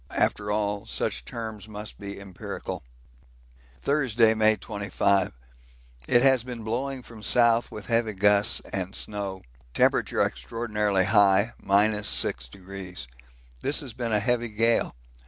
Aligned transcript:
After 0.17 0.49
all, 0.51 0.87
such 0.87 1.25
terms 1.25 1.67
must 1.67 1.99
be 1.99 2.19
empirical. 2.19 2.81
Thursday, 3.83 4.33
May 4.33 4.55
25. 4.55 5.31
It 6.07 6.23
has 6.23 6.41
been 6.43 6.63
blowing 6.63 7.03
from 7.03 7.21
south 7.21 7.69
with 7.69 7.85
heavy 7.85 8.13
gusts 8.13 8.61
and 8.73 8.95
snow, 8.95 9.43
temperature 9.75 10.19
extraordinarily 10.21 11.03
high, 11.03 11.53
6°. 11.63 13.07
This 13.61 13.79
has 13.81 13.93
been 13.93 14.11
a 14.11 14.19
heavy 14.19 14.49
gale. 14.49 14.95